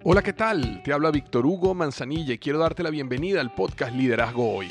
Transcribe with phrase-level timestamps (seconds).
[0.04, 0.82] Hola, ¿qué tal?
[0.84, 4.68] Te habla Víctor Hugo Manzanilla y quiero darte la bienvenida al podcast Liderazgo Hoy.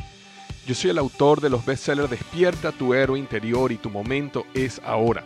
[0.67, 4.81] Yo soy el autor de los bestsellers Despierta tu héroe interior y tu momento es
[4.85, 5.23] ahora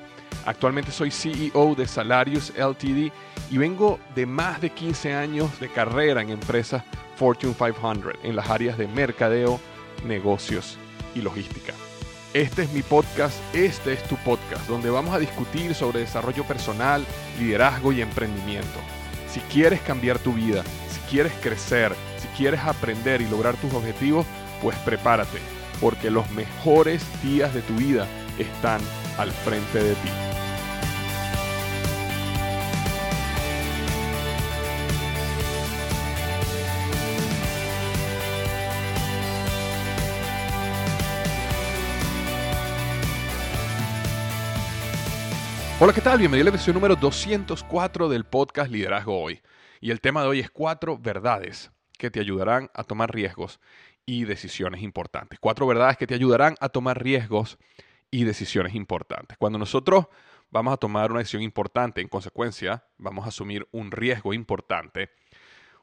[0.46, 3.12] Actualmente soy CEO de Salarius LTD
[3.50, 6.82] y vengo de más de 15 años de carrera en empresas
[7.16, 9.60] Fortune 500 en las áreas de mercadeo,
[10.04, 10.78] negocios
[11.14, 11.72] y logística.
[12.34, 17.04] Este es mi podcast, este es tu podcast, donde vamos a discutir sobre desarrollo personal,
[17.38, 18.80] liderazgo y emprendimiento.
[19.28, 24.26] Si quieres cambiar tu vida, si quieres crecer, si quieres aprender y lograr tus objetivos,
[24.60, 25.38] pues prepárate,
[25.80, 28.80] porque los mejores días de tu vida están
[29.18, 30.08] al frente de ti.
[45.80, 46.18] Hola, ¿qué tal?
[46.18, 49.42] Bienvenido a la versión número 204 del podcast Liderazgo Hoy.
[49.80, 53.60] Y el tema de hoy es cuatro verdades que te ayudarán a tomar riesgos
[54.06, 55.38] y decisiones importantes.
[55.38, 57.58] Cuatro verdades que te ayudarán a tomar riesgos
[58.14, 59.36] y decisiones importantes.
[59.38, 60.06] Cuando nosotros
[60.48, 65.10] vamos a tomar una decisión importante, en consecuencia, vamos a asumir un riesgo importante,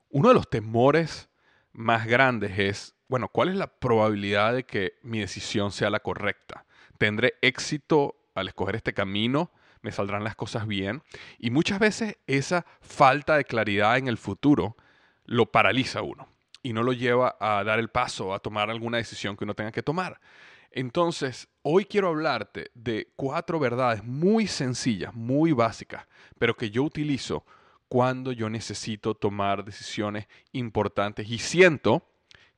[0.10, 1.28] uno de los temores
[1.74, 6.64] más grandes es, bueno, ¿cuál es la probabilidad de que mi decisión sea la correcta?
[6.98, 9.52] ¿Tendré éxito al escoger este camino?
[9.82, 11.04] ¿Me saldrán las cosas bien?
[11.38, 14.78] Y muchas veces esa falta de claridad en el futuro
[15.26, 16.30] lo paraliza a uno
[16.64, 19.74] y no lo lleva a dar el paso, a tomar alguna decisión que uno tenga
[19.74, 20.22] que tomar.
[20.72, 26.08] Entonces, hoy quiero hablarte de cuatro verdades muy sencillas, muy básicas,
[26.40, 27.46] pero que yo utilizo
[27.90, 32.08] cuando yo necesito tomar decisiones importantes y siento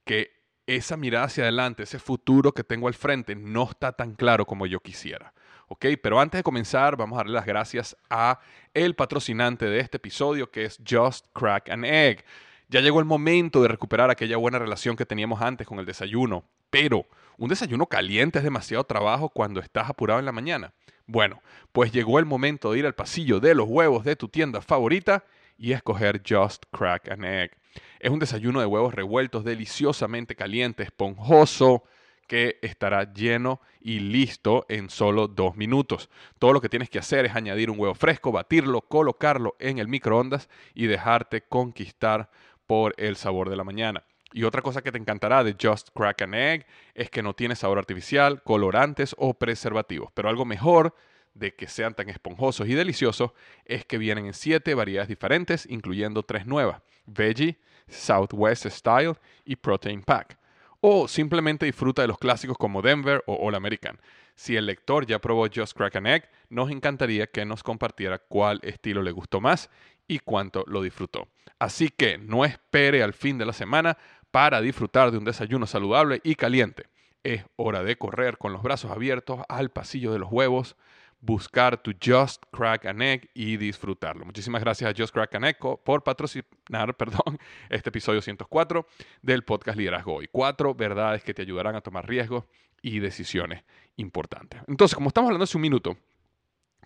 [0.05, 4.45] que esa mirada hacia adelante, ese futuro que tengo al frente, no está tan claro
[4.45, 5.33] como yo quisiera.
[5.67, 5.85] ¿Ok?
[6.01, 8.39] Pero antes de comenzar, vamos a darle las gracias a
[8.75, 12.23] el patrocinante de este episodio, que es Just Crack an Egg.
[12.69, 16.43] Ya llegó el momento de recuperar aquella buena relación que teníamos antes con el desayuno,
[16.73, 17.05] pero
[17.37, 20.73] un desayuno caliente es demasiado trabajo cuando estás apurado en la mañana.
[21.05, 24.59] Bueno, pues llegó el momento de ir al pasillo de los huevos de tu tienda
[24.59, 25.23] favorita
[25.55, 27.51] y escoger Just Crack an Egg.
[27.99, 31.83] Es un desayuno de huevos revueltos deliciosamente caliente, esponjoso,
[32.27, 36.09] que estará lleno y listo en solo dos minutos.
[36.39, 39.87] Todo lo que tienes que hacer es añadir un huevo fresco, batirlo, colocarlo en el
[39.87, 42.31] microondas y dejarte conquistar
[42.65, 44.03] por el sabor de la mañana.
[44.33, 47.55] Y otra cosa que te encantará de Just Crack an Egg es que no tiene
[47.55, 50.11] sabor artificial, colorantes o preservativos.
[50.13, 50.95] Pero algo mejor
[51.35, 53.31] de que sean tan esponjosos y deliciosos
[53.65, 60.01] es que vienen en siete variedades diferentes, incluyendo tres nuevas: Veggie, Southwest Style y Protein
[60.01, 60.39] Pack.
[60.81, 63.99] O simplemente disfruta de los clásicos como Denver o All American.
[64.35, 68.59] Si el lector ya probó Just Crack an Egg, nos encantaría que nos compartiera cuál
[68.63, 69.69] estilo le gustó más
[70.07, 71.27] y cuánto lo disfrutó.
[71.59, 73.97] Así que no espere al fin de la semana
[74.33, 76.87] para disfrutar de un desayuno saludable y caliente.
[77.21, 80.75] Es hora de correr con los brazos abiertos al pasillo de los huevos,
[81.19, 84.25] buscar tu Just Crack an Egg y disfrutarlo.
[84.25, 87.37] Muchísimas gracias a Just Crack an Egg por patrocinar perdón,
[87.69, 88.87] este episodio 104
[89.21, 90.27] del podcast Liderazgo Hoy.
[90.31, 92.45] Cuatro verdades que te ayudarán a tomar riesgos
[92.81, 93.63] y decisiones
[93.97, 94.61] importantes.
[94.67, 95.95] Entonces, como estamos hablando hace un minuto,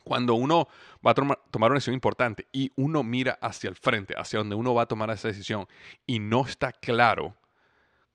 [0.07, 0.68] cuando uno
[1.06, 4.73] va a tomar una decisión importante y uno mira hacia el frente, hacia donde uno
[4.73, 5.67] va a tomar esa decisión
[6.05, 7.35] y no está claro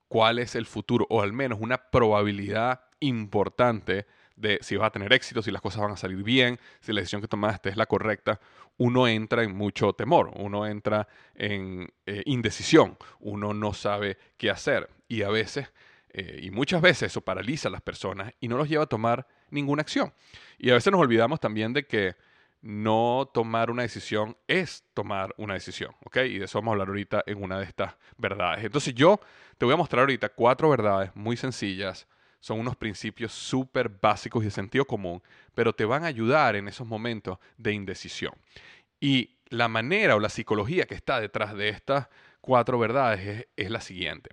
[0.08, 4.06] cuál es el futuro o al menos una probabilidad importante
[4.36, 7.00] de si vas a tener éxito, si las cosas van a salir bien, si la
[7.00, 8.40] decisión que tomaste es la correcta,
[8.78, 14.88] uno entra en mucho temor, uno entra en eh, indecisión, uno no sabe qué hacer.
[15.08, 15.72] Y a veces,
[16.12, 19.26] eh, y muchas veces eso paraliza a las personas y no los lleva a tomar
[19.50, 20.12] ninguna acción.
[20.58, 22.16] Y a veces nos olvidamos también de que
[22.60, 26.18] no tomar una decisión es tomar una decisión, ¿ok?
[26.18, 28.64] Y de eso vamos a hablar ahorita en una de estas verdades.
[28.64, 29.20] Entonces yo
[29.58, 32.06] te voy a mostrar ahorita cuatro verdades muy sencillas
[32.42, 35.22] son unos principios súper básicos y de sentido común,
[35.54, 38.34] pero te van a ayudar en esos momentos de indecisión.
[39.00, 42.08] Y la manera o la psicología que está detrás de estas
[42.40, 44.30] cuatro verdades es, la siguiente.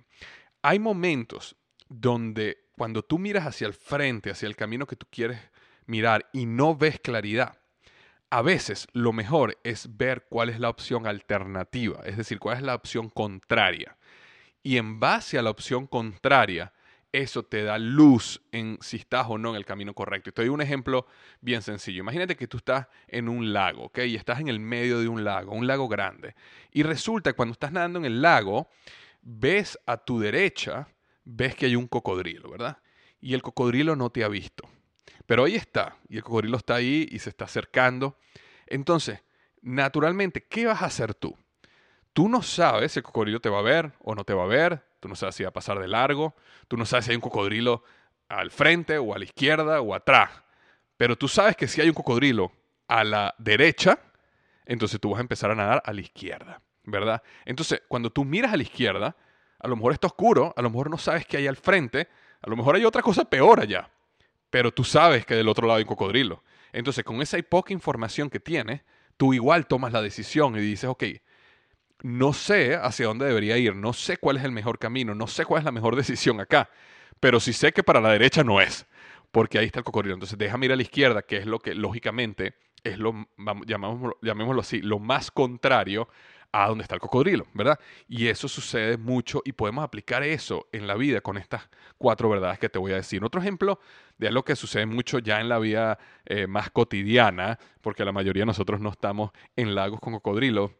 [0.60, 1.54] Hay momentos
[1.90, 5.38] donde cuando tú miras hacia el frente, hacia el camino que tú quieres
[5.84, 7.58] mirar y no ves claridad,
[8.30, 12.62] a veces lo mejor es ver cuál es la opción alternativa, es decir, cuál es
[12.62, 13.98] la opción contraria.
[14.62, 16.72] Y en base a la opción contraria,
[17.12, 20.30] eso te da luz en si estás o no en el camino correcto.
[20.30, 21.06] Y te doy un ejemplo
[21.40, 22.00] bien sencillo.
[22.00, 23.98] Imagínate que tú estás en un lago, ¿ok?
[24.06, 26.36] Y estás en el medio de un lago, un lago grande.
[26.70, 28.68] Y resulta que cuando estás nadando en el lago,
[29.22, 30.86] ves a tu derecha,
[31.30, 32.78] ves que hay un cocodrilo, ¿verdad?
[33.20, 34.68] Y el cocodrilo no te ha visto.
[35.26, 38.18] Pero ahí está, y el cocodrilo está ahí y se está acercando.
[38.66, 39.20] Entonces,
[39.62, 41.36] naturalmente, ¿qué vas a hacer tú?
[42.12, 44.46] Tú no sabes si el cocodrilo te va a ver o no te va a
[44.46, 46.34] ver, tú no sabes si va a pasar de largo,
[46.66, 47.84] tú no sabes si hay un cocodrilo
[48.28, 50.30] al frente o a la izquierda o atrás,
[50.96, 52.52] pero tú sabes que si hay un cocodrilo
[52.88, 53.98] a la derecha,
[54.66, 57.22] entonces tú vas a empezar a nadar a la izquierda, ¿verdad?
[57.44, 59.16] Entonces, cuando tú miras a la izquierda,
[59.60, 62.08] a lo mejor está oscuro, a lo mejor no sabes qué hay al frente,
[62.40, 63.90] a lo mejor hay otra cosa peor allá,
[64.48, 66.42] pero tú sabes que del otro lado hay cocodrilo.
[66.72, 68.82] Entonces, con esa poca información que tienes,
[69.16, 71.04] tú igual tomas la decisión y dices, ok,
[72.02, 75.44] no sé hacia dónde debería ir, no sé cuál es el mejor camino, no sé
[75.44, 76.70] cuál es la mejor decisión acá,
[77.20, 78.86] pero sí sé que para la derecha no es,
[79.30, 80.14] porque ahí está el cocodrilo.
[80.14, 83.28] Entonces déjame ir a la izquierda, que es lo que lógicamente es lo,
[83.66, 86.08] llamémoslo así, lo más contrario
[86.52, 87.78] a donde está el cocodrilo, ¿verdad?
[88.08, 91.68] Y eso sucede mucho y podemos aplicar eso en la vida con estas
[91.98, 93.22] cuatro verdades que te voy a decir.
[93.24, 93.78] Otro ejemplo
[94.18, 98.42] de algo que sucede mucho ya en la vida eh, más cotidiana, porque la mayoría
[98.42, 100.72] de nosotros no estamos en lagos con cocodrilos,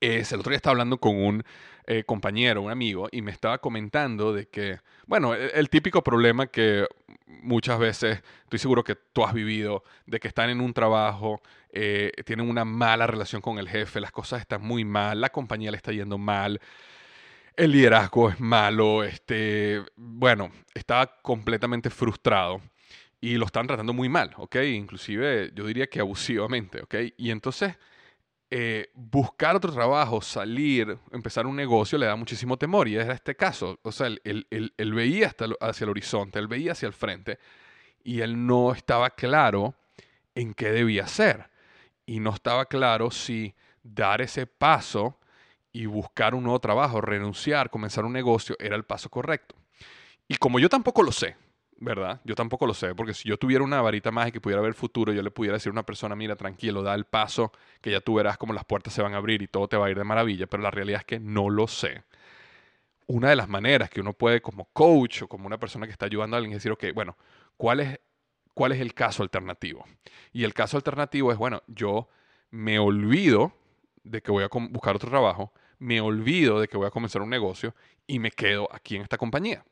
[0.00, 1.44] es, el otro día estaba hablando con un
[1.86, 6.46] eh, compañero, un amigo, y me estaba comentando de que, bueno, e, el, típico problema
[6.46, 6.86] que
[7.26, 12.12] muchas veces, estoy seguro que tú has vivido, de que están en un trabajo, eh,
[12.24, 15.76] tienen una mala relación con el jefe, las cosas están muy mal, la compañía le
[15.76, 16.60] está yendo mal,
[17.56, 22.60] el liderazgo es malo, este, bueno, está completamente frustrado
[23.20, 24.56] y lo están tratando muy mal, ¿ok?
[24.56, 26.94] Inclusive yo diría que abusivamente, ¿ok?
[27.18, 27.76] Y entonces
[28.52, 33.36] eh, buscar otro trabajo, salir, empezar un negocio le da muchísimo temor y era este
[33.36, 33.78] caso.
[33.82, 34.46] O sea, él,
[34.92, 37.38] veía hasta hacia el horizonte, él veía hacia el frente
[38.02, 39.74] y él no estaba claro
[40.34, 41.49] en qué debía hacer.
[42.10, 43.54] Y no estaba claro si
[43.84, 45.16] dar ese paso
[45.70, 49.54] y buscar un nuevo trabajo, renunciar, comenzar un negocio era el paso correcto.
[50.26, 51.36] Y como yo tampoco lo sé,
[51.76, 52.20] ¿verdad?
[52.24, 54.74] Yo tampoco lo sé, porque si yo tuviera una varita mágica y pudiera ver el
[54.74, 58.00] futuro, yo le pudiera decir a una persona, mira, tranquilo, da el paso, que ya
[58.00, 59.96] tú verás cómo las puertas se van a abrir y todo te va a ir
[59.96, 62.02] de maravilla, pero la realidad es que no lo sé.
[63.06, 66.06] Una de las maneras que uno puede como coach o como una persona que está
[66.06, 67.16] ayudando a alguien es decir, ok, bueno,
[67.56, 68.00] ¿cuál es,
[68.60, 69.86] cuál es el caso alternativo?
[70.34, 72.10] Y el caso alternativo es, bueno, yo
[72.50, 73.54] me olvido
[74.04, 77.30] de que voy a buscar otro trabajo, me olvido de que voy a comenzar un
[77.30, 77.74] negocio
[78.06, 79.64] y me quedo aquí en esta compañía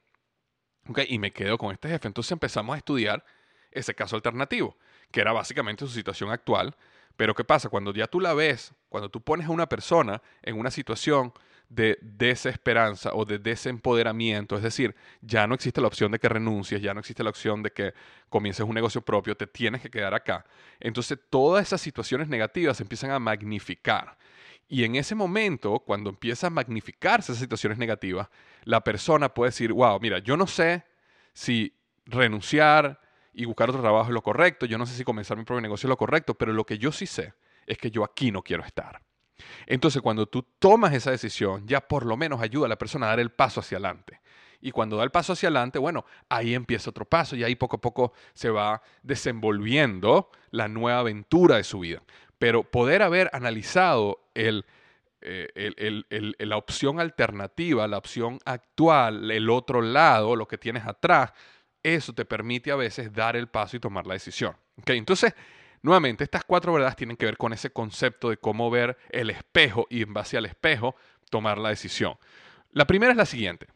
[1.06, 2.08] y me quedo con este jefe.
[2.08, 3.26] Entonces empezamos a estudiar
[3.72, 4.78] ese caso alternativo,
[5.10, 6.74] que era básicamente su situación actual.
[7.14, 7.68] Pero ¿qué pasa?
[7.68, 11.34] Cuando ya tú la ves, cuando tú pones a una persona en una situación
[11.68, 16.80] de desesperanza o de desempoderamiento, es decir, ya no existe la opción de que renuncies,
[16.80, 17.92] ya no existe la opción de que
[18.30, 20.44] comiences un negocio propio, te tienes que quedar acá.
[20.80, 24.16] Entonces todas esas situaciones negativas se empiezan a magnificar.
[24.66, 28.28] Y en ese momento, cuando empieza a magnificarse esas situaciones negativas,
[28.64, 30.84] la persona puede decir, wow, mira, yo no sé
[31.32, 31.74] si
[32.06, 33.00] renunciar
[33.32, 35.86] y buscar otro trabajo es lo correcto, yo no sé si comenzar mi propio negocio
[35.86, 37.34] es lo correcto, pero lo que yo sí sé
[37.66, 39.00] es que yo aquí no quiero estar.
[39.66, 43.10] Entonces, cuando tú tomas esa decisión, ya por lo menos ayuda a la persona a
[43.10, 44.20] dar el paso hacia adelante.
[44.60, 47.76] Y cuando da el paso hacia adelante, bueno, ahí empieza otro paso y ahí poco
[47.76, 52.02] a poco se va desenvolviendo la nueva aventura de su vida.
[52.38, 54.64] Pero poder haber analizado el,
[55.20, 61.32] eh, la opción alternativa, la opción actual, el otro lado, lo que tienes atrás,
[61.82, 64.56] eso te permite a veces dar el paso y tomar la decisión.
[64.86, 65.34] Entonces,
[65.82, 69.86] nuevamente, estas cuatro verdades tienen que ver con ese concepto de cómo ver el espejo
[69.90, 70.94] y en base al espejo
[71.30, 72.16] tomar la decisión.
[72.70, 73.68] La primera es la siguiente.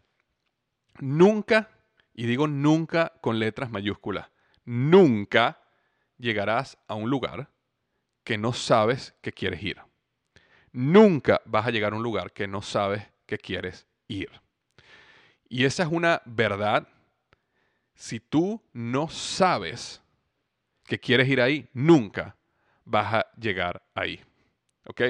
[1.00, 1.70] Nunca,
[2.14, 4.30] y digo nunca con letras mayúsculas,
[4.64, 5.60] nunca
[6.18, 7.50] llegarás a un lugar
[8.24, 9.80] que no sabes que quieres ir.
[10.72, 14.30] Nunca vas a llegar a un lugar que no sabes que quieres ir.
[15.48, 16.88] Y esa es una verdad.
[17.94, 20.02] Si tú no sabes
[20.92, 22.36] que quieres ir ahí, nunca
[22.84, 24.20] vas a llegar ahí.
[24.84, 25.00] ¿Ok?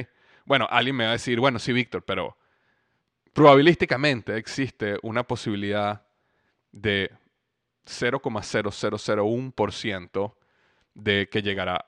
[0.44, 2.36] Bueno, alguien me va a decir, bueno, sí, Víctor, pero
[3.32, 6.06] probabilísticamente existe una posibilidad
[6.70, 7.10] de
[7.84, 10.34] 0,0001%
[10.94, 11.84] de que llegará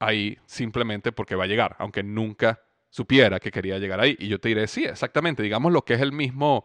[0.00, 4.16] ahí simplemente porque va a llegar, aunque nunca supiera que quería llegar ahí.
[4.18, 6.64] Y yo te diré, sí, exactamente, digamos lo que es el mismo,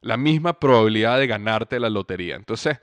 [0.00, 2.36] la misma probabilidad de ganarte la lotería.
[2.36, 2.78] Entonces,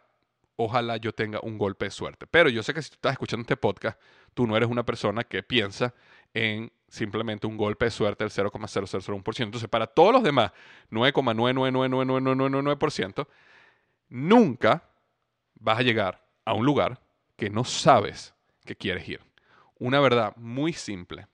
[0.57, 2.27] ojalá yo tenga un golpe de suerte.
[2.27, 4.01] Pero yo sé que si tú estás escuchando este podcast,
[4.35, 5.93] tú no eres una persona que piensa
[6.35, 9.43] en simplemente un golpe de suerte del 0,0001%.
[9.43, 10.53] Entonces, para todos los demás,
[10.91, 13.27] 9,9999999%,
[14.09, 14.85] nunca
[15.55, 17.01] vas a llegar a un lugar
[17.41, 18.35] que no sabes
[18.67, 19.23] que quieres ir.
[19.79, 21.27] Una verdad muy simple,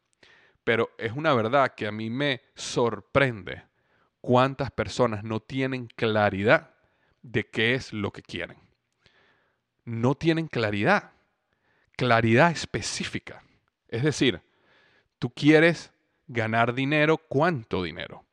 [0.62, 3.64] pero es una verdad que a mí me sorprende
[4.20, 6.70] cuántas personas no tienen claridad
[7.22, 8.56] de qué es lo que quieren.
[9.84, 11.10] No tienen claridad,
[11.96, 13.42] claridad específica.
[13.88, 14.40] Es decir,
[15.18, 15.92] tú quieres
[16.28, 18.24] ganar dinero, ¿cuánto dinero?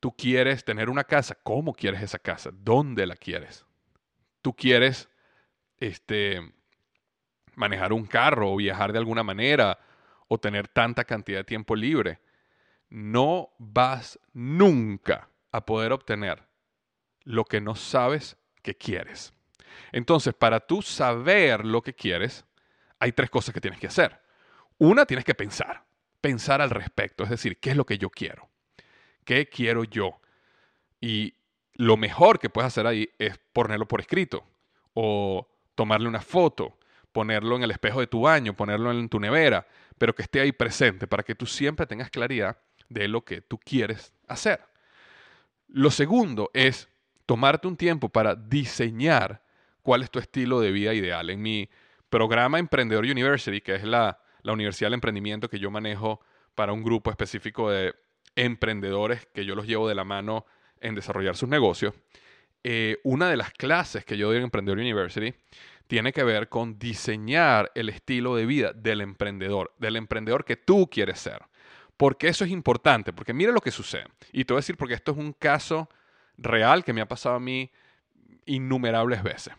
[0.00, 2.50] Tú quieres tener una casa, ¿cómo quieres esa casa?
[2.52, 3.64] ¿Dónde la quieres?
[4.42, 5.08] Tú quieres
[5.78, 6.52] este,
[7.56, 9.78] manejar un carro o viajar de alguna manera
[10.28, 12.20] o tener tanta cantidad de tiempo libre.
[12.88, 16.42] No vas nunca a poder obtener
[17.24, 19.32] lo que no sabes que quieres.
[19.92, 22.44] Entonces, para tú saber lo que quieres,
[22.98, 24.20] hay tres cosas que tienes que hacer.
[24.78, 25.84] Una, tienes que pensar,
[26.20, 28.48] pensar al respecto, es decir, ¿qué es lo que yo quiero?
[29.24, 30.20] ¿Qué quiero yo?
[31.00, 31.34] Y
[31.74, 34.44] lo mejor que puedes hacer ahí es ponerlo por escrito
[34.94, 36.78] o tomarle una foto
[37.14, 39.66] ponerlo en el espejo de tu baño, ponerlo en tu nevera,
[39.96, 43.56] pero que esté ahí presente para que tú siempre tengas claridad de lo que tú
[43.56, 44.60] quieres hacer.
[45.68, 46.88] Lo segundo es
[47.24, 49.42] tomarte un tiempo para diseñar
[49.82, 51.30] cuál es tu estilo de vida ideal.
[51.30, 51.70] En mi
[52.10, 56.20] programa Emprendedor University, que es la, Universidad del Emprendimiento que yo manejo
[56.56, 57.94] para un grupo específico de
[58.34, 60.44] emprendedores que yo los llevo de la mano
[60.80, 61.94] en desarrollar sus negocios,
[62.62, 65.32] eh, una de las clases que yo doy en Emprendedor University
[65.86, 70.88] tiene que ver con diseñar el estilo de vida del emprendedor, del emprendedor que tú
[70.90, 71.42] quieres ser.
[71.96, 74.06] Porque eso es importante, porque mira lo que sucede.
[74.32, 75.88] Y te voy a decir porque esto es un caso
[76.36, 77.70] real que me ha pasado a mí
[78.46, 79.54] innumerables veces.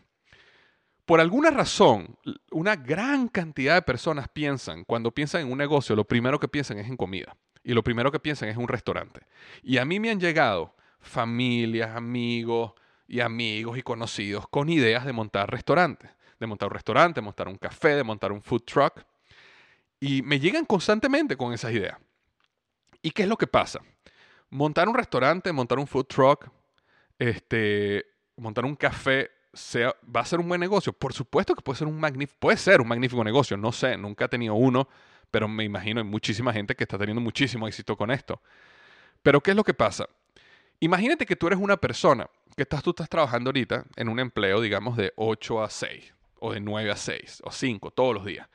[1.06, 2.18] Por alguna razón,
[2.50, 6.78] una gran cantidad de personas piensan, cuando piensan en un negocio, lo primero que piensan
[6.78, 7.36] es en comida.
[7.62, 9.22] Y lo primero que piensan es un restaurante.
[9.62, 12.72] Y a mí me han llegado familias, amigos
[13.08, 17.48] y amigos y conocidos con ideas de montar restaurantes de montar un restaurante, de montar
[17.48, 19.04] un café, de montar un food truck.
[20.00, 21.98] Y me llegan constantemente con esas ideas.
[23.02, 23.80] ¿Y qué es lo que pasa?
[24.50, 26.48] Montar un restaurante, montar un food truck,
[27.18, 28.04] este,
[28.36, 30.92] montar un café, sea, ¿va a ser un buen negocio?
[30.92, 33.56] Por supuesto que puede ser un magnífico, puede ser un magnífico negocio.
[33.56, 34.88] No sé, nunca he tenido uno,
[35.30, 38.40] pero me imagino hay muchísima gente que está teniendo muchísimo éxito con esto.
[39.22, 40.08] Pero ¿qué es lo que pasa?
[40.80, 44.60] Imagínate que tú eres una persona que estás, tú estás trabajando ahorita en un empleo,
[44.60, 46.14] digamos, de 8 a 6,
[46.46, 48.48] o de 9 a 6 o 5 todos los días.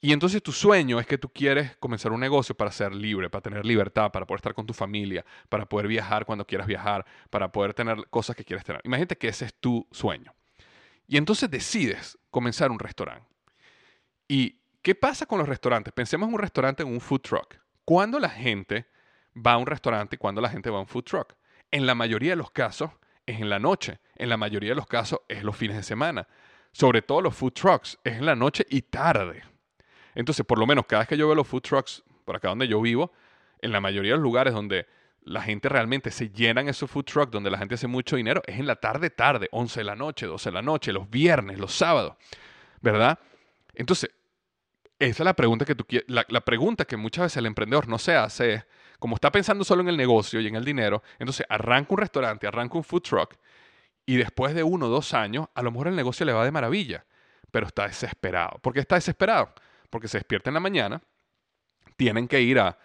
[0.00, 3.42] Y entonces tu sueño es que tú quieres comenzar un negocio para ser libre, para
[3.42, 7.50] tener libertad, para poder estar con tu familia, para poder viajar cuando quieras viajar, para
[7.52, 8.80] poder tener cosas que quieres tener.
[8.84, 10.34] Imagínate que ese es tu sueño.
[11.06, 13.28] Y entonces decides comenzar un restaurante.
[14.26, 15.92] ¿Y qué pasa con los restaurantes?
[15.92, 17.56] Pensemos en un restaurante en un food truck.
[17.84, 18.86] ¿Cuándo la gente
[19.34, 21.34] va a un restaurante y cuándo la gente va a un food truck?
[21.70, 22.90] En la mayoría de los casos
[23.24, 24.00] es en la noche.
[24.16, 26.26] En la mayoría de los casos es los fines de semana
[26.72, 29.42] sobre todo los food trucks, es en la noche y tarde.
[30.14, 32.68] Entonces, por lo menos cada vez que yo veo los food trucks por acá donde
[32.68, 33.12] yo vivo,
[33.60, 34.86] en la mayoría de los lugares donde
[35.24, 38.58] la gente realmente se llenan esos food trucks, donde la gente hace mucho dinero, es
[38.58, 41.72] en la tarde, tarde, 11 de la noche, 12 de la noche, los viernes, los
[41.72, 42.14] sábados,
[42.80, 43.18] ¿verdad?
[43.74, 44.10] Entonces,
[44.98, 48.14] esa es la pregunta que tú la, pregunta que muchas veces el emprendedor no se
[48.14, 48.64] hace
[48.98, 52.46] como está pensando solo en el negocio y en el dinero, entonces arranca un restaurante,
[52.46, 53.34] arranca un food truck
[54.06, 56.50] y después de uno o dos años, a lo mejor el negocio le va de
[56.50, 57.04] maravilla,
[57.50, 58.58] pero está desesperado.
[58.60, 59.52] ¿Por qué está desesperado?
[59.90, 61.02] Porque se despierta en la mañana,
[61.96, 62.78] tienen que ir a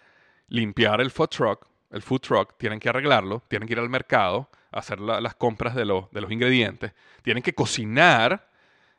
[0.48, 4.48] limpiar el food truck, el food truck, tienen que arreglarlo, tienen que ir al mercado,
[4.70, 8.48] a hacer las compras de, de los ingredientes, tienen que cocinar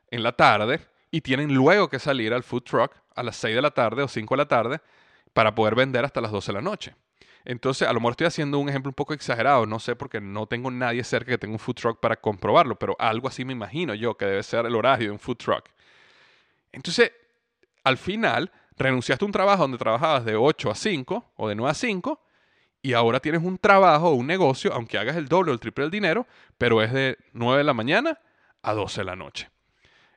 [0.09, 3.61] en la tarde y tienen luego que salir al food truck a las 6 de
[3.61, 4.81] la tarde o 5 de la tarde
[5.33, 6.95] para poder vender hasta las 12 de la noche.
[7.49, 10.45] Entonces, a lo mejor estoy haciendo un ejemplo un poco exagerado, no sé, porque no
[10.45, 13.95] tengo nadie cerca que tenga un food truck para comprobarlo, pero algo así me imagino
[13.95, 15.65] yo que debe ser el horario de un food truck.
[16.71, 17.11] Entonces,
[17.83, 21.71] al final, renunciaste a un trabajo donde trabajabas de 8 a 5 o de 9
[21.71, 22.21] a 5
[22.83, 25.85] y ahora tienes un trabajo o un negocio, aunque hagas el doble o el triple
[25.85, 26.27] del dinero,
[26.59, 28.19] pero es de 9 de la mañana
[28.61, 29.49] a 12 de la noche.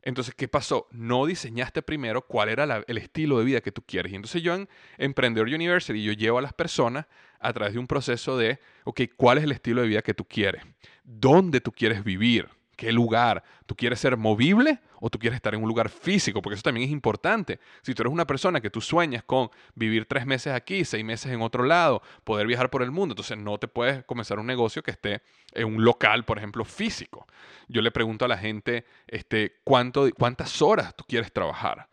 [0.02, 0.88] Entonces, ¿qué pasó?
[0.90, 4.12] No diseñaste primero cuál era el estilo de vida que tú quieres.
[4.12, 4.68] Y entonces yo en
[4.99, 7.06] Emprendedor University, yo llevo a las personas
[7.38, 10.25] a través de un proceso de, ok, ¿cuál es el estilo de vida que tú
[10.25, 10.62] quieres?
[11.04, 12.49] ¿Dónde tú quieres vivir?
[12.76, 13.43] ¿Qué lugar?
[13.67, 16.41] ¿Tú quieres ser movible o tú quieres estar en un lugar físico?
[16.41, 17.61] Porque eso también es importante.
[17.83, 21.33] Si tú eres una persona que tú sueñas con vivir tres meses aquí, seis meses
[21.33, 24.83] en otro lado, poder viajar por el mundo, entonces no te puedes comenzar un negocio
[24.83, 27.26] que esté en un local, por ejemplo, físico.
[27.69, 31.88] Yo le pregunto a la gente este, ¿cuánto, cuántas horas tú quieres trabajar.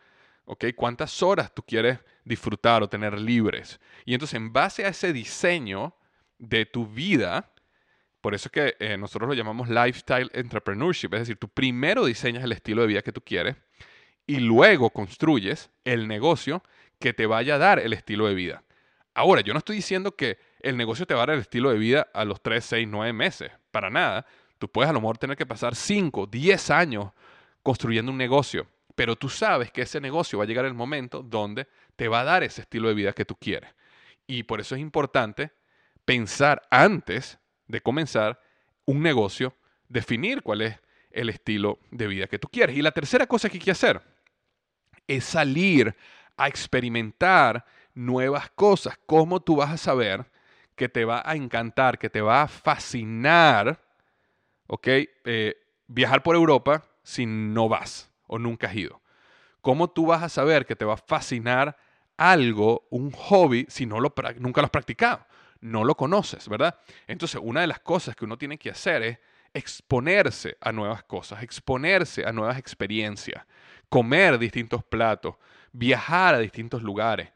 [0.50, 0.66] ¿ok?
[0.76, 3.80] ¿Cuántas horas tú quieres disfrutar o tener libres?
[4.04, 5.94] Y entonces en base a ese diseño
[6.40, 7.52] de tu vida,
[8.22, 12.44] por eso es que eh, nosotros lo llamamos lifestyle entrepreneurship, es decir, tú primero diseñas
[12.44, 13.56] el estilo de vida que tú quieres
[14.28, 16.64] y luego construyes el negocio
[17.00, 18.64] que te vaya a dar el estilo de vida.
[19.14, 21.78] Ahora, yo no estoy diciendo que el negocio te va a dar el estilo de
[21.78, 24.26] vida a los 3, 6, 9 meses, para nada.
[24.60, 27.12] Tú puedes a lo mejor tener que pasar 5, 10 años
[27.64, 31.68] construyendo un negocio, pero tú sabes que ese negocio va a llegar el momento donde
[31.96, 33.74] te va a dar ese estilo de vida que tú quieres.
[34.28, 35.52] Y por eso es importante
[36.06, 38.42] pensar antes de comenzar
[38.84, 39.56] un negocio,
[39.88, 40.80] definir cuál es
[41.12, 42.76] el estilo de vida que tú quieres.
[42.76, 44.02] Y la tercera cosa que hay que hacer
[45.08, 45.96] es salir
[46.36, 49.00] a experimentar nuevas cosas.
[49.06, 50.26] ¿Cómo tú vas a saber
[50.76, 53.80] que te va a encantar, que te va a fascinar,
[54.68, 54.88] ok?
[54.88, 55.56] Eh,
[55.88, 59.02] viajar por Europa si no vas o nunca has ido.
[59.62, 61.78] ¿Cómo tú vas a saber que te va a fascinar
[62.18, 65.26] algo, un hobby, si no lo, nunca lo has practicado?
[65.62, 66.80] No lo conoces, ¿verdad?
[67.08, 69.20] Entonces, una de las cosas que uno tiene que hacer es
[69.54, 73.46] exponerse a nuevas cosas, exponerse a nuevas experiencias,
[73.90, 75.36] comer distintos platos,
[75.72, 77.32] viajar a distintos lugares,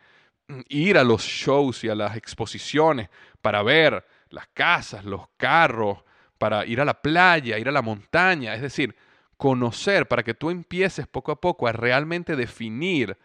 [0.47, 3.09] mm, ir a los shows y a las exposiciones
[3.41, 6.03] para ver las casas, los carros,
[6.37, 8.95] para ir a la playa, ir a la montaña, es decir,
[9.37, 13.17] conocer para que tú empieces poco a poco a realmente definir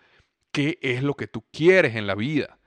[0.53, 2.59] qué es lo que tú quieres en la vida.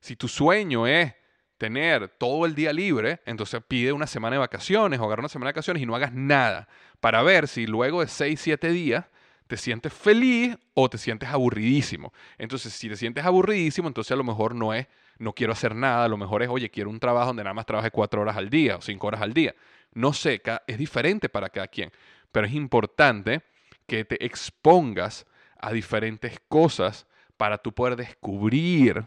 [0.00, 1.14] Si tu sueño es
[1.58, 5.48] tener todo el día libre, entonces pide una semana de vacaciones o agarra una semana
[5.48, 6.68] de vacaciones y no hagas nada
[7.00, 9.04] para ver si luego de 6, 7 días
[9.48, 12.12] te sientes feliz o te sientes aburridísimo.
[12.36, 14.86] Entonces, si te sientes aburridísimo, entonces a lo mejor no es,
[15.18, 17.66] no quiero hacer nada, a lo mejor es, oye, quiero un trabajo donde nada más
[17.66, 19.54] trabaje 4 horas al día o 5 horas al día.
[19.94, 21.90] No sé, es diferente para cada quien,
[22.30, 23.42] pero es importante
[23.86, 25.26] que te expongas
[25.58, 29.06] a diferentes cosas para tú poder descubrir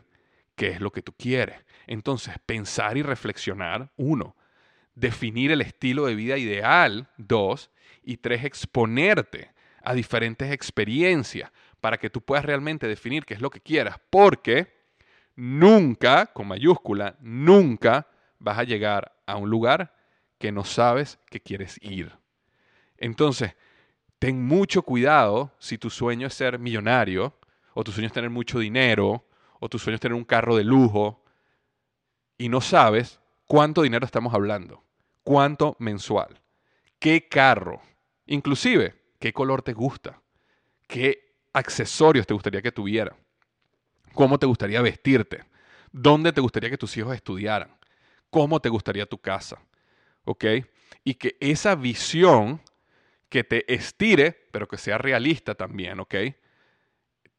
[0.56, 1.58] qué es lo que tú quieres.
[1.92, 4.38] Entonces, pensar y reflexionar, uno,
[4.96, 7.70] definir el estilo de vida ideal, dos,
[8.02, 9.52] y tres, exponerte
[9.84, 11.52] a diferentes experiencias
[11.82, 14.74] para que tú puedas realmente definir qué es lo que quieras, porque
[15.36, 18.08] nunca, con mayúscula, nunca
[18.40, 19.94] vas a llegar a un lugar
[20.38, 22.18] que no sabes que quieres ir.
[23.00, 23.54] Entonces,
[24.18, 27.38] ten mucho cuidado si tu sueño es ser millonario,
[27.74, 29.28] o tu sueño es tener mucho dinero,
[29.60, 31.21] o tu sueño es tener un carro de lujo,
[32.42, 34.84] y no sabes cuánto dinero estamos hablando,
[35.24, 36.42] cuánto mensual,
[36.98, 37.84] qué carro,
[38.26, 40.20] inclusive qué color te gusta,
[40.88, 43.16] qué accesorios te gustaría que tuviera,
[44.16, 45.44] cómo te gustaría vestirte,
[45.92, 47.78] dónde te gustaría que tus hijos estudiaran,
[48.32, 49.62] cómo te gustaría tu casa,
[50.24, 50.46] ¿ok?
[51.04, 52.60] Y que esa visión
[53.30, 56.16] que te estire, pero que sea realista también, ¿ok?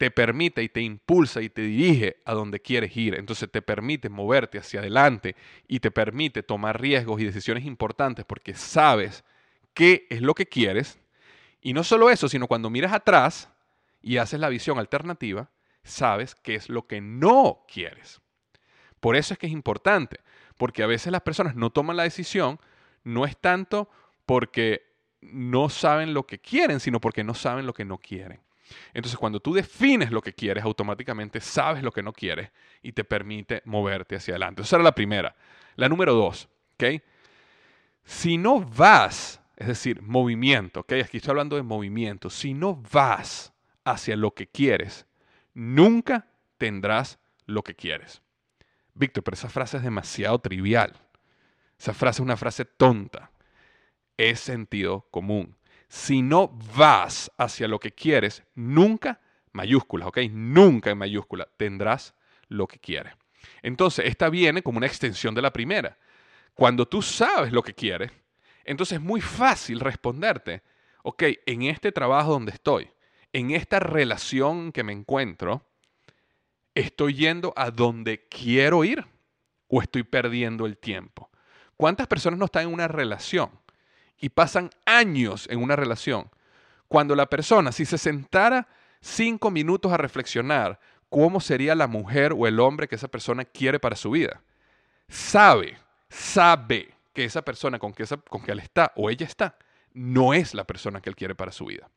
[0.02, 3.14] Te permite y te impulsa y te dirige a donde quieres ir.
[3.14, 5.36] Entonces te permite moverte hacia adelante
[5.68, 9.22] y te permite tomar riesgos y decisiones importantes porque sabes
[9.74, 10.98] qué es lo que quieres.
[11.60, 13.48] Y no solo eso, sino cuando miras atrás
[14.02, 15.52] y haces la visión alternativa,
[15.84, 18.20] sabes qué es lo que no quieres.
[18.98, 20.18] Por eso es que es importante,
[20.56, 22.58] porque a veces las personas no toman la decisión,
[23.04, 23.88] no es tanto
[24.26, 24.82] porque
[25.20, 28.40] no saben lo que quieren, sino porque no saben lo que no quieren.
[28.94, 32.50] Entonces, cuando tú defines lo que quieres, automáticamente sabes lo que no quieres
[32.82, 34.62] y te permite moverte hacia adelante.
[34.62, 35.34] Esa era la primera.
[35.76, 37.02] La número dos, ¿ok?
[38.04, 40.92] Si no vas, es decir, movimiento, ¿ok?
[41.04, 42.30] Aquí estoy hablando de movimiento.
[42.30, 43.52] Si no vas
[43.84, 45.06] hacia lo que quieres,
[45.54, 46.26] nunca
[46.58, 48.22] tendrás lo que quieres.
[48.94, 50.92] Víctor, pero esa frase es demasiado trivial.
[51.78, 53.30] Esa frase es una frase tonta.
[54.16, 55.56] Es sentido común
[55.92, 59.20] si no vas hacia lo que quieres, nunca,
[59.52, 60.20] mayúsculas, ¿ok?
[60.30, 62.14] Nunca en mayúscula tendrás
[62.48, 63.12] lo que quieres.
[63.60, 65.98] Entonces, esta viene como una extensión de la primera.
[66.54, 68.10] Cuando tú sabes lo que quieres,
[68.64, 70.62] entonces es muy fácil responderte,
[71.02, 72.88] ok, en este trabajo donde estoy,
[73.30, 75.68] en esta relación que me encuentro,
[76.74, 79.04] ¿estoy yendo a donde quiero ir
[79.68, 81.28] o estoy perdiendo el tiempo?
[81.76, 83.50] ¿Cuántas personas no están en una relación
[84.22, 86.30] y pasan años en una relación?
[86.88, 88.68] Cuando la persona, si se sentara
[89.00, 90.78] cinco minutos a reflexionar
[91.10, 94.40] cómo sería la mujer o el hombre que esa persona quiere para su vida,
[95.08, 95.76] sabe,
[96.08, 99.58] sabe que esa persona con que, con que él está o ella está
[99.92, 101.90] no es la persona que él quiere para su vida.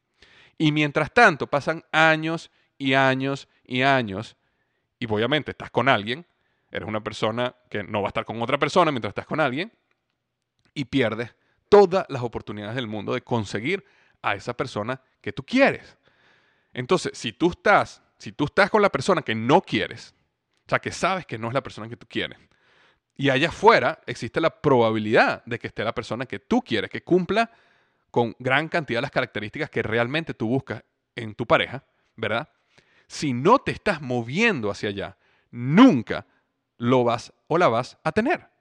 [0.57, 4.35] Y mientras tanto pasan años y años y años
[4.99, 6.25] y obviamente estás con alguien,
[6.71, 9.71] eres una persona que no va a estar con otra persona mientras estás con alguien
[10.73, 11.35] y pierdes
[11.69, 13.85] todas las oportunidades del mundo de conseguir
[14.21, 15.97] a esa persona que tú quieres.
[16.73, 20.13] Entonces, si tú estás, si tú estás con la persona que no quieres,
[20.65, 22.37] o sea, que sabes que no es la persona que tú quieres,
[23.17, 27.03] y allá afuera existe la probabilidad de que esté la persona que tú quieres, que
[27.03, 27.49] cumpla
[28.11, 30.83] con gran cantidad de las características que realmente tú buscas
[31.15, 31.83] en tu pareja,
[32.15, 32.49] ¿verdad?
[33.07, 35.17] Si no te estás moviendo hacia allá,
[35.51, 36.25] nunca
[36.77, 38.54] lo vas o la vas a tener.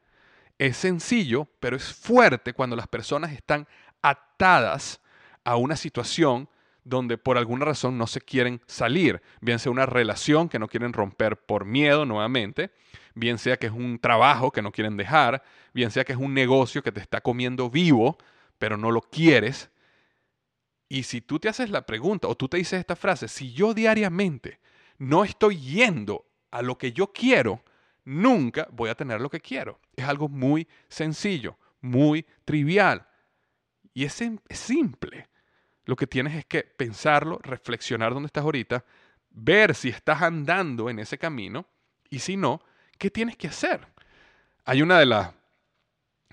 [0.65, 3.69] Es sencillo, pero es fuerte cuando las personas están
[4.01, 5.03] atadas
[5.45, 6.49] a una situación
[6.85, 10.95] donde por alguna razón no se quieren salir, bien sea una relación que no quieren
[10.95, 12.71] romper por miedo nuevamente,
[13.15, 15.43] bien sea que es un trabajo que no quieren dejar,
[15.75, 18.17] bien sea que es un negocio que te está comiendo vivo,
[18.57, 19.71] pero no lo quieres.
[20.89, 23.75] Y si tú te haces la pregunta o tú te dices esta frase, si yo
[23.75, 24.61] diariamente
[24.97, 27.63] no estoy yendo a lo que yo quiero,
[28.05, 29.81] nunca voy a tener lo que quiero.
[29.97, 33.07] Es algo muy sencillo, muy trivial.
[33.93, 35.29] Y es, simple.
[35.85, 38.85] Lo que tienes es que pensarlo, reflexionar dónde estás ahorita,
[39.31, 41.67] ver si estás andando en ese camino
[42.11, 42.61] y si no,
[42.99, 43.87] ¿qué tienes que hacer?
[44.65, 45.33] Hay una de las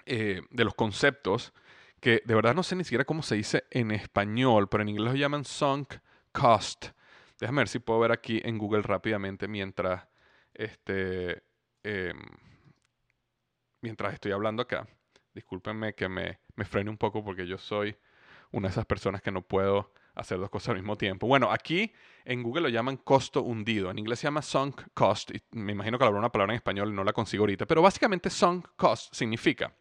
[0.05, 1.53] eh, de los conceptos
[1.99, 5.13] que de verdad no sé ni siquiera cómo se dice en español, pero en inglés
[5.13, 5.95] lo llaman sunk
[6.31, 6.87] cost.
[7.39, 10.07] Déjame ver si puedo ver aquí en Google rápidamente mientras,
[10.53, 11.43] este,
[11.83, 12.19] em,
[13.81, 14.87] mientras estoy hablando acá.
[15.33, 17.95] Discúlpenme que me, me frene un poco porque yo soy
[18.51, 21.27] una de esas personas que no puedo hacer dos cosas al mismo tiempo.
[21.27, 21.93] Bueno, aquí
[22.25, 23.89] en Google lo llaman costo hundido.
[23.89, 25.31] En inglés se llama sunk cost.
[25.31, 27.65] Y me imagino que habrá una palabra en español, no la consigo ahorita.
[27.65, 29.73] Pero básicamente sunk cost significa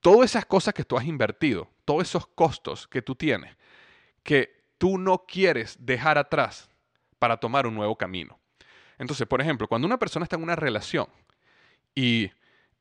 [0.00, 3.56] todas esas cosas que tú has invertido, todos esos costos que tú tienes,
[4.22, 6.68] que tú no quieres dejar atrás
[7.18, 8.38] para tomar un nuevo camino.
[9.02, 11.08] Entonces, por ejemplo, cuando una persona está en una relación
[11.92, 12.30] y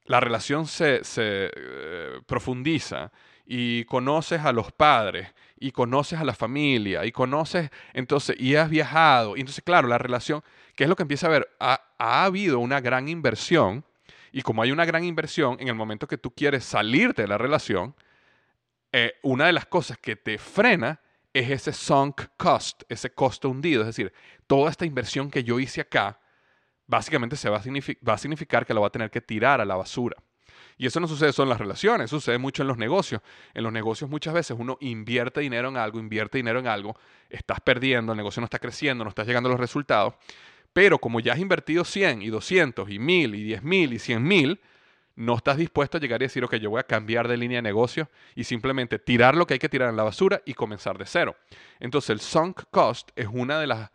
[0.06, 3.12] la relación se, eh, profundiza
[3.44, 8.70] y conoces a los padres y conoces a la familia y conoces entonces y has
[8.70, 10.44] viajado y entonces claro la relación
[10.76, 13.84] qué es lo que empieza a ver ha, habido una gran inversión
[14.32, 17.40] y como hay una gran inversión en el momento que tú quieres salirte de la
[17.40, 17.96] relación
[18.92, 21.02] eh, una de las cosas que te frena
[21.34, 24.14] es ese sunk cost ese costo hundido es decir
[24.48, 26.20] toda esta inversión que yo hice acá
[26.92, 27.64] básicamente se va a,
[28.08, 30.18] va a significar que lo va a tener que tirar a la basura.
[30.78, 33.22] Y eso no sucede solo en las relaciones, sucede mucho en los negocios.
[33.54, 36.98] En los negocios muchas veces uno invierte dinero en algo, invierte dinero en algo,
[37.30, 40.16] estás perdiendo, el negocio no está creciendo, no estás llegando a los resultados,
[40.74, 44.24] pero como ya has invertido 100 y 200 y 1000 y 10 mil y 100
[44.24, 44.60] mil,
[45.22, 47.64] no estás dispuesto a llegar y decir, ok, yo voy a cambiar de línea de
[47.64, 51.06] negocio y simplemente tirar lo que hay que tirar en la basura y comenzar de
[51.06, 51.36] cero.
[51.80, 53.92] Entonces el sunk cost es una de las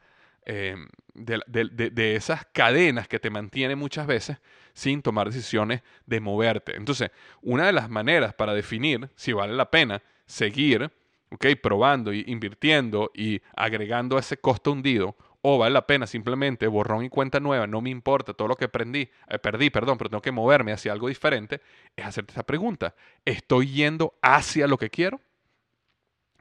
[0.49, 4.39] Em, de, esas cadenas que te mantienen muchas veces
[4.75, 6.77] sin tomar decisiones de moverte.
[6.77, 7.11] Entonces,
[7.43, 10.89] una de las maneras para definir si vale la pena seguir,
[11.31, 17.05] okay, probando y invirtiendo y agregando ese costo hundido, o vale la pena simplemente borrón
[17.05, 20.23] y cuenta nueva, no me importa todo lo que aprendí, eh, perdí, perdón, pero tengo
[20.23, 21.61] que moverme hacia algo diferente,
[21.95, 22.95] es hacerte esta pregunta.
[23.25, 25.21] ¿Estoy yendo hacia lo que quiero?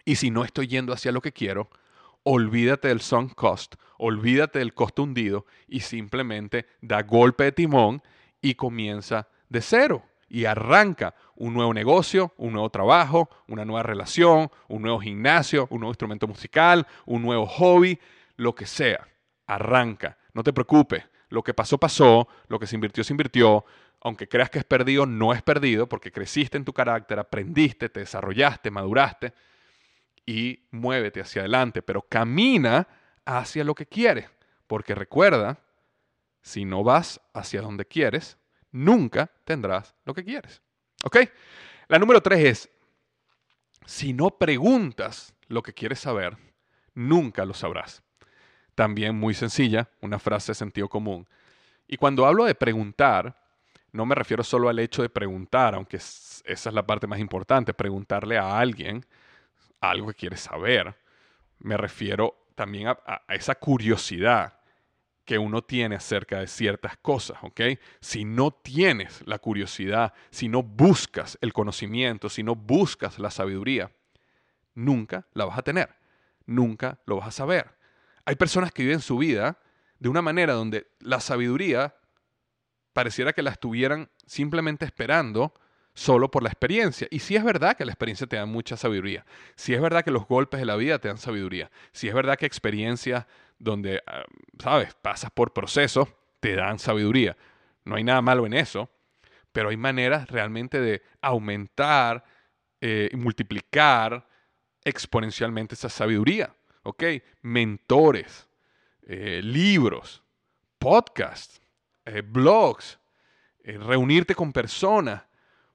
[0.05, 1.69] Y si no estoy yendo hacia lo que quiero,
[2.23, 8.01] olvídate del sunk cost, olvídate del costo hundido y simplemente da golpe de timón
[8.41, 14.49] y comienza de cero y arranca un nuevo negocio, un nuevo trabajo, una nueva relación,
[14.67, 17.99] un nuevo gimnasio, un nuevo instrumento musical, un nuevo hobby,
[18.37, 19.07] lo que sea.
[19.47, 21.03] Arranca, no te preocupes.
[21.29, 23.65] Lo que pasó, pasó, lo que se invirtió, se invirtió.
[24.01, 28.01] Aunque creas que es perdido, no es perdido porque creciste en tu carácter, aprendiste, te
[28.01, 29.33] desarrollaste, maduraste
[30.25, 32.87] y muévete hacia adelante, pero camina
[33.25, 34.29] hacia lo que quieres,
[34.67, 35.59] porque recuerda,
[36.41, 38.37] si no vas hacia donde quieres,
[38.71, 40.61] nunca tendrás lo que quieres.
[41.03, 41.17] ¿Ok?
[41.87, 42.69] La número tres es,
[43.85, 46.37] si no preguntas lo que quieres saber,
[46.93, 48.03] nunca lo sabrás.
[48.75, 51.27] También muy sencilla, una frase de sentido común.
[51.87, 53.35] Y cuando hablo de preguntar,
[53.91, 57.73] no me refiero solo al hecho de preguntar, aunque esa es la parte más importante,
[57.73, 59.05] preguntarle a alguien
[59.79, 60.93] algo que quiere saber.
[61.59, 64.59] Me refiero también a, esa curiosidad
[65.23, 67.61] que uno tiene acerca de ciertas cosas, ¿ok?
[67.99, 73.89] Si no tienes la curiosidad, si no buscas el conocimiento, si no buscas la sabiduría,
[74.75, 75.95] nunca la vas a tener,
[76.45, 77.74] nunca lo vas a saber.
[78.25, 79.59] Hay personas que viven su vida
[79.99, 81.95] de una manera donde la sabiduría
[82.93, 85.53] pareciera que la estuvieran simplemente esperando
[85.93, 87.07] solo por la experiencia.
[87.09, 90.11] Y si es verdad que la experiencia te da mucha sabiduría, si es verdad que
[90.11, 93.25] los golpes de la vida te dan sabiduría, si es verdad que experiencias
[93.57, 94.23] donde, ah,
[94.59, 96.09] sabes, pasas por procesos,
[96.39, 97.37] te dan sabiduría.
[97.85, 98.89] No hay nada malo en eso,
[99.51, 102.23] pero hay maneras realmente de aumentar
[102.81, 104.27] eh, y multiplicar
[104.83, 106.53] exponencialmente esa sabiduría.
[106.85, 107.03] ¿Ok?
[107.41, 108.47] Mentores,
[109.01, 110.23] eh, libros,
[110.77, 111.59] podcasts,
[112.05, 112.99] eh, blogs,
[113.63, 115.23] reunirte con personas,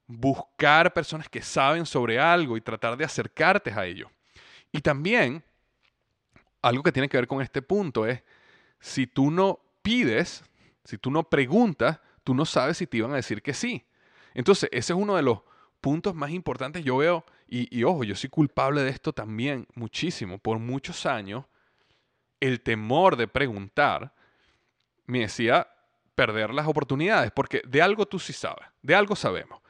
[0.06, 4.08] buscar personas que saben sobre algo y tratar de acercarte a ello.
[4.70, 5.42] Y también
[6.62, 8.22] algo que tiene que ver con este punto es,
[8.78, 10.44] si tú no pides,
[10.84, 13.84] si tú no preguntas, tú no sabes si te iban a decir que sí.
[14.34, 15.40] Entonces, ese es uno de los
[15.80, 16.84] puntos más importantes.
[16.84, 20.38] Yo veo, y, y ojo, yo soy culpable de esto también muchísimo.
[20.38, 21.44] Por muchos años,
[22.38, 24.12] el temor de preguntar
[25.06, 25.68] me decía
[26.14, 29.60] perder las oportunidades, porque de algo tú sí sabes, de algo sabemos.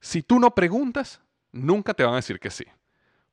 [0.00, 1.20] Si tú no preguntas,
[1.52, 2.64] nunca te van a decir que sí.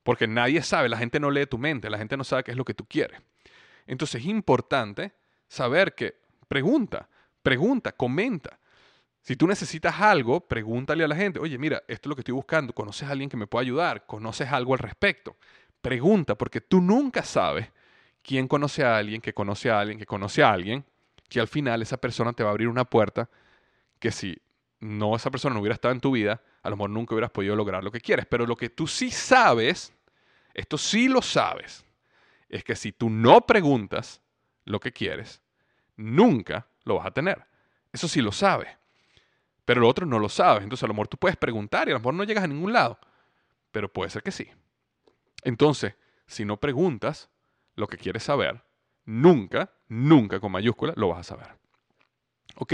[0.03, 2.57] Porque nadie sabe, la gente no lee tu mente, la gente no sabe qué es
[2.57, 3.21] lo que tú quieres.
[3.87, 5.13] Entonces es importante
[5.47, 7.09] saber que pregunta,
[7.41, 8.59] pregunta, comenta.
[9.25, 12.35] Si tú necesitas algo, pregúntale a la gente, oye, mira, esto es lo que estoy
[12.35, 14.05] buscando, ¿conoces a alguien que me pueda ayudar?
[14.05, 15.35] ¿Conoces algo al respecto?
[15.81, 17.71] Pregunta, porque tú nunca sabes
[18.21, 20.85] quién conoce a alguien, que conoce a alguien, que conoce a alguien,
[21.27, 23.27] que al final esa persona te va a abrir una puerta
[23.97, 24.37] que si
[24.79, 27.55] no esa persona no hubiera estado en tu vida, a lo mejor nunca hubieras podido
[27.55, 28.27] lograr lo que quieres.
[28.27, 29.91] Pero lo que tú sí sabes
[30.55, 31.85] esto sí lo sabes,
[32.47, 34.21] es que si tú no preguntas
[34.63, 35.41] lo que quieres,
[35.97, 37.45] nunca lo vas a tener.
[37.91, 38.69] Eso sí lo sabes.
[39.65, 40.63] Pero lo otro no lo sabes.
[40.63, 42.71] Entonces a lo mejor tú puedes preguntar y a lo mejor no llegas a ningún
[42.71, 42.97] lado.
[43.71, 44.47] Pero puede ser que sí.
[45.43, 45.95] Entonces,
[46.27, 47.29] si no preguntas
[47.75, 48.63] lo que quieres saber,
[49.05, 51.55] nunca, nunca con mayúscula lo vas a saber.
[52.55, 52.73] ¿Ok?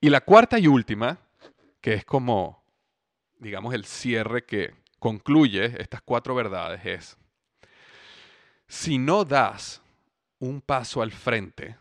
[0.00, 1.18] Y la cuarta y última,
[1.80, 2.64] que es como,
[3.38, 7.18] digamos, el cierre que concluye estas cuatro verdades es,
[8.66, 9.82] si no das
[10.38, 11.76] un paso al frente,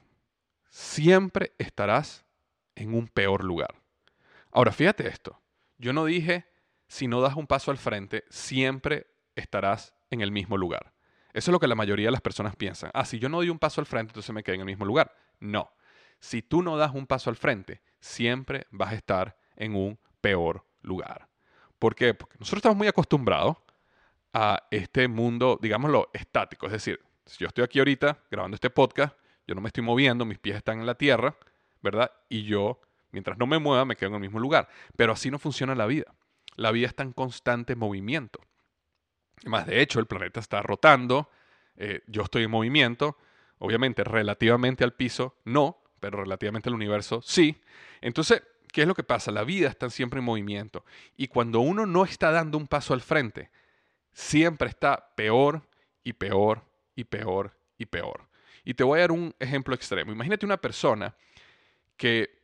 [0.69, 2.25] siempre estarás
[2.75, 3.82] en un peor lugar.
[4.53, 5.41] Ahora, fíjate esto,
[5.79, 6.45] yo no dije,
[6.87, 10.93] si no das un paso al frente, siempre estarás en el mismo lugar.
[11.33, 12.91] Eso es lo que la mayoría de las personas piensan.
[12.93, 14.85] Ah, si yo no doy un paso al frente, entonces me quedo en el mismo
[14.85, 15.11] lugar.
[15.39, 15.71] No.
[16.19, 20.63] Si tú no das un paso al frente, siempre vas a estar en un peor
[20.81, 21.27] lugar.
[21.79, 22.13] ¿Por qué?
[22.13, 23.57] Porque nosotros estamos muy acostumbrados
[24.33, 26.67] a este mundo, digámoslo, estático.
[26.67, 30.25] Es decir, si yo estoy aquí ahorita grabando este podcast, yo no me estoy moviendo,
[30.25, 31.35] mis pies están en la tierra,
[31.81, 32.11] ¿verdad?
[32.29, 32.79] Y yo,
[33.13, 34.67] mientras no me mueva, me quedo en el mismo lugar.
[34.97, 36.13] Pero así no funciona la vida.
[36.57, 38.41] La vida está en constante movimiento.
[39.45, 41.29] Más de hecho, el planeta está rotando,
[41.77, 43.17] eh, yo estoy en movimiento,
[43.57, 47.61] obviamente relativamente al piso, no, pero relativamente al universo, sí.
[48.01, 49.31] Entonces, ¿Qué es lo que pasa?
[49.31, 50.83] La vida está siempre en movimiento.
[51.15, 53.51] Y cuando uno no está dando un paso al frente,
[54.13, 55.61] siempre está peor
[56.03, 58.27] y peor y peor y peor.
[58.63, 60.11] Y te voy a dar un ejemplo extremo.
[60.11, 61.15] Imagínate una persona
[61.97, 62.42] que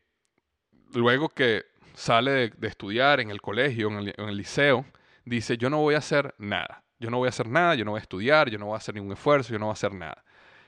[0.94, 4.86] luego que sale de, estudiar en el colegio, en en el liceo,
[5.26, 6.84] dice, yo no voy a hacer nada.
[7.00, 8.78] Yo no voy a hacer nada, yo no voy a estudiar, yo no voy a
[8.78, 10.24] hacer ningún esfuerzo, yo no voy a hacer nada.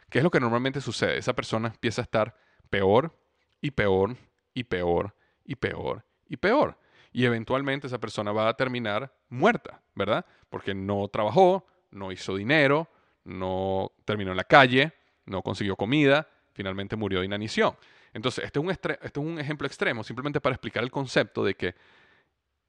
[0.10, 1.18] ¿Qué es lo que normalmente sucede?
[1.18, 2.36] Esa persona empieza a estar
[2.70, 3.18] peor
[3.60, 4.16] y peor
[4.54, 6.78] y peor y peor y peor.
[7.12, 10.26] Y eventualmente esa persona va a terminar muerta, ¿verdad?
[10.50, 12.90] Porque no trabajó, no hizo dinero,
[13.26, 14.94] no terminó en la calle,
[15.26, 17.76] no consiguió comida, finalmente murió de inanición.
[18.13, 21.56] Entonces, este es, un este es un ejemplo extremo, simplemente para explicar el concepto de
[21.56, 21.76] que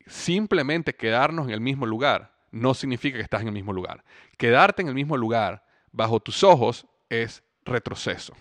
[0.07, 4.05] simplemente quedarnos en el mismo lugar no significa que estás en el mismo lugar.
[4.37, 8.35] Quedarte en el mismo lugar bajo tus ojos es retroceso.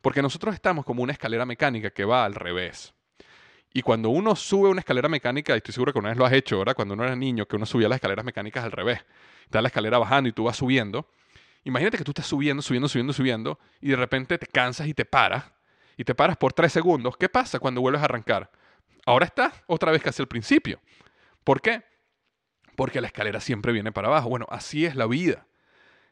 [0.00, 2.94] Porque nosotros estamos como una escalera mecánica que va al revés.
[3.72, 6.32] Y cuando uno sube una escalera mecánica, y estoy seguro que una vez lo has
[6.32, 6.64] hecho.
[6.74, 9.04] Cuando uno era niño, que uno subía las escaleras mecánicas al revés.
[9.44, 11.08] Está la escalera bajando y tú vas subiendo.
[11.64, 15.04] Imagínate que tú estás subiendo, subiendo, subiendo, subiendo, y de repente te cansas y te
[15.04, 15.44] paras.
[16.00, 17.18] Y te paras por tres segundos.
[17.18, 18.50] ¿Qué pasa cuando vuelves a arrancar?
[19.04, 20.80] Ahora estás otra vez casi al principio.
[21.44, 21.82] ¿Por qué?
[22.74, 24.30] Porque la escalera siempre viene para abajo.
[24.30, 25.46] Bueno, así es la vida.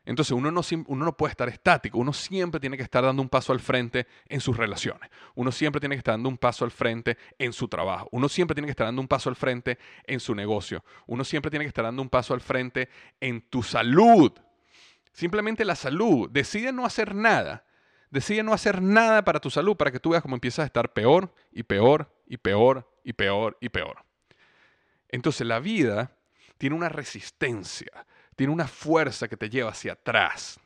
[0.05, 3.31] Entonces uno no, uno no puede estar estático, uno siempre tiene que estar dando un
[3.31, 6.71] paso al frente en sus relaciones, uno siempre tiene que estar dando un paso al
[6.71, 10.21] frente en su trabajo, uno siempre tiene que estar dando un paso al frente en
[10.21, 12.89] su negocio, uno siempre tiene que estar dando un paso al frente
[13.21, 14.33] en tu salud.
[15.13, 17.67] Simplemente la salud, decide no hacer nada,
[18.11, 20.93] decide no hacer nada para tu salud para que tú veas cómo empiezas a estar
[20.93, 24.05] peor y peor y peor y peor y peor.
[25.09, 26.13] Entonces la vida
[26.59, 28.07] tiene una resistencia
[28.39, 30.61] tiene una fuerza que te lleva hacia atrás.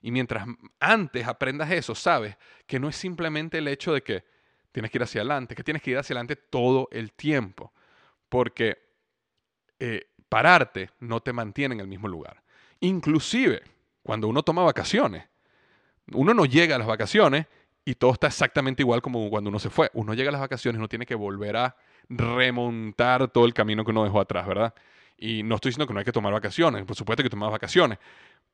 [0.00, 0.46] Y mientras
[0.80, 4.24] antes aprendas eso, sabes que no es simplemente el hecho de que
[4.72, 7.74] tienes que ir hacia adelante, que tienes que ir hacia adelante todo el tiempo.
[8.30, 8.78] Porque
[9.78, 12.42] eh, pararte no te mantiene en el mismo lugar.
[12.80, 13.62] Inclusive
[14.02, 15.28] cuando uno toma vacaciones,
[16.12, 17.46] uno no llega a las vacaciones
[17.84, 19.90] y todo está exactamente igual como cuando uno se fue.
[19.94, 21.76] Uno llega a las vacaciones y uno tiene que volver a
[22.08, 24.74] remontar todo el camino que uno dejó atrás, ¿verdad?
[25.16, 27.98] Y no estoy diciendo que no hay que tomar vacaciones, por supuesto que tomar vacaciones,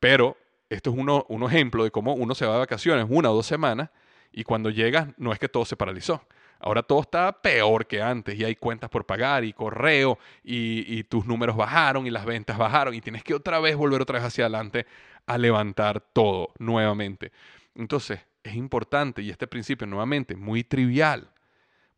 [0.01, 0.37] pero
[0.69, 3.47] esto es uno, un ejemplo de cómo uno se va de vacaciones una o dos
[3.47, 3.91] semanas
[4.33, 6.25] y cuando llegas no es que todo se paralizó.
[6.61, 11.05] Ahora todo está peor que antes y hay cuentas por pagar y correo y, y,
[11.05, 14.27] tus números bajaron y las ventas bajaron y tienes que otra vez volver otra vez
[14.27, 14.87] hacia adelante
[15.27, 17.33] a levantar todo nuevamente.
[17.75, 21.31] Entonces es importante y este principio nuevamente muy trivial,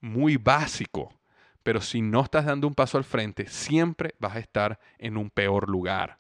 [0.01, 1.13] muy básico,
[1.63, 5.31] pero si no estás dando un paso al frente, siempre vas a estar en un
[5.31, 6.19] peor lugar.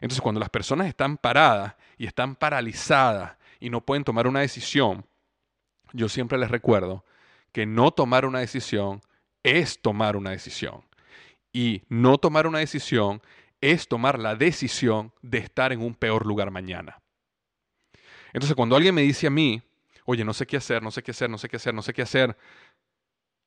[0.00, 5.04] Entonces, cuando las personas están paradas y están paralizadas y no pueden tomar una decisión,
[5.92, 7.04] yo siempre les recuerdo
[7.52, 9.00] que no tomar una decisión
[9.42, 10.82] es tomar una decisión.
[11.52, 13.22] Y no tomar una decisión
[13.72, 17.02] es tomar la decisión de estar en un peor lugar mañana.
[18.32, 19.62] Entonces, cuando alguien me dice a mí,
[20.04, 21.92] oye, no sé qué hacer, no sé qué hacer, no sé qué hacer, no sé
[21.92, 22.36] qué hacer,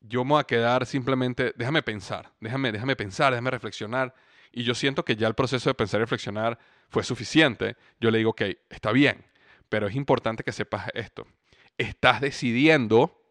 [0.01, 4.13] yo me voy a quedar simplemente, déjame pensar, déjame, déjame pensar, déjame reflexionar.
[4.51, 6.57] Y yo siento que ya el proceso de pensar y reflexionar
[6.89, 7.75] fue suficiente.
[7.99, 9.25] Yo le digo, ok, está bien,
[9.67, 11.27] pero es importante que sepas esto.
[11.77, 13.21] Estás decidiendo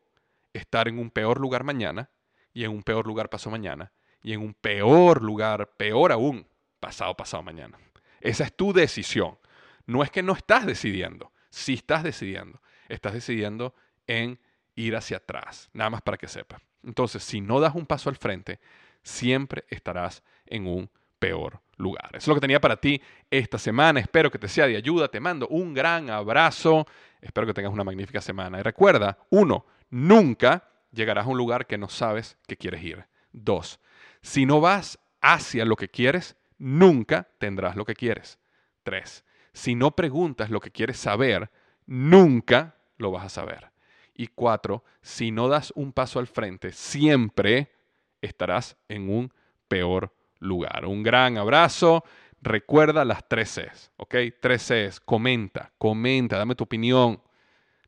[0.53, 2.11] estar en un peor lugar mañana
[2.53, 6.47] y en un peor lugar pasado mañana y en un peor lugar, peor aún,
[6.81, 7.79] pasado pasado mañana.
[8.21, 9.39] Esa es tu decisión.
[9.87, 12.61] No es que no estás decidiendo, sí estás decidiendo.
[12.89, 13.75] Estás decidiendo
[14.07, 14.39] en
[14.75, 16.61] ir hacia atrás, nada más para que sepa.
[16.83, 18.61] Entonces, si no das un paso al frente,
[19.03, 22.09] siempre estarás en un peor lugar.
[22.13, 24.01] Eso es lo que tenía para ti esta semana.
[24.01, 25.09] Espero que te sea de ayuda.
[25.09, 26.87] Te mando un gran abrazo.
[27.21, 28.59] Espero que tengas una magnífica semana.
[28.59, 33.05] Y recuerda, uno, nunca llegarás a un lugar que no sabes que quieres ir.
[33.33, 33.81] Dos,
[34.23, 38.39] si no vas hacia lo que quieres, nunca tendrás lo que quieres.
[38.83, 41.51] Tres, si no preguntas lo que quieres saber,
[41.87, 43.71] nunca lo vas a saber.
[44.15, 47.71] Y cuatro, si no das un paso al frente, siempre
[48.21, 49.33] estarás en un
[49.69, 50.87] peor lugar.
[50.87, 52.05] Un gran abrazo.
[52.41, 54.15] Recuerda las tres Cs, ¿ok?
[54.41, 55.01] Tres Cs.
[55.01, 57.21] Comenta, comenta, dame tu opinión.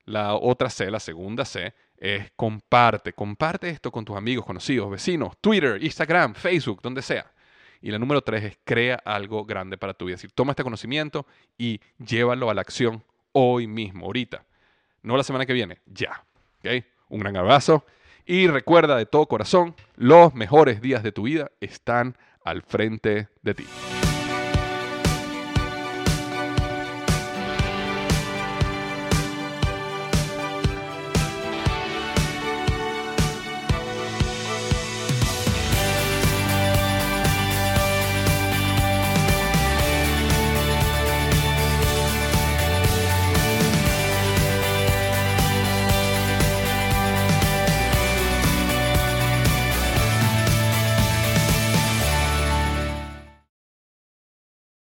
[0.04, 3.12] La otra C, la segunda C, es comparte.
[3.12, 7.30] Comparte esto con tus amigos, conocidos, vecinos, Twitter, Instagram, Facebook, donde sea.
[7.80, 10.16] Y la número tres es crea algo grande para tu vida.
[10.16, 14.44] Es decir, toma este conocimiento y llévalo a la acción hoy mismo, ahorita.
[15.02, 16.24] No la semana que viene, ya.
[16.58, 16.84] ¿Okay?
[17.08, 17.84] Un gran abrazo.
[18.26, 23.54] Y recuerda de todo corazón, los mejores días de tu vida están al frente de
[23.54, 23.66] ti.